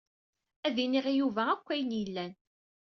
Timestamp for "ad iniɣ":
0.67-1.05